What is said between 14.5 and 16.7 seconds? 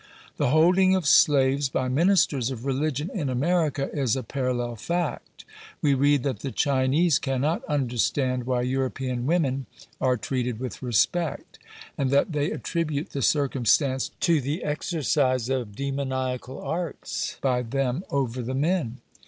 exercise of demoniacal